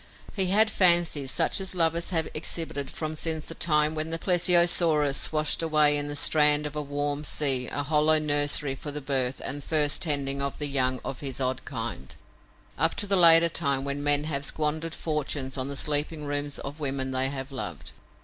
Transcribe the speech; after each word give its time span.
He 0.35 0.47
had 0.47 0.71
fancies 0.71 1.29
such 1.29 1.61
as 1.61 1.75
lovers 1.75 2.09
have 2.09 2.27
exhibited 2.33 2.89
from 2.89 3.15
since 3.15 3.45
the 3.49 3.53
time 3.53 3.93
when 3.93 4.09
the 4.09 4.17
plesiosaurus 4.17 5.15
swashed 5.15 5.61
away 5.61 5.95
in 5.95 6.07
the 6.07 6.15
strand 6.15 6.65
of 6.65 6.75
a 6.75 6.81
warm 6.81 7.23
sea 7.23 7.67
a 7.71 7.83
hollow 7.83 8.17
nursery 8.17 8.73
for 8.73 8.89
the 8.89 8.99
birth 8.99 9.39
and 9.45 9.63
first 9.63 10.01
tending 10.01 10.41
of 10.41 10.57
the 10.57 10.65
young 10.65 10.99
of 11.05 11.19
his 11.19 11.39
odd 11.39 11.63
kind, 11.65 12.15
up 12.79 12.95
to 12.95 13.05
the 13.05 13.15
later 13.15 13.47
time 13.47 13.83
when 13.83 14.03
men 14.03 14.23
have 14.23 14.43
squandered 14.43 14.95
fortunes 14.95 15.55
on 15.55 15.67
the 15.67 15.77
sleeping 15.77 16.23
rooms 16.23 16.57
of 16.57 16.79
women 16.79 17.11
they 17.11 17.29
have 17.29 17.51
loved. 17.51 17.91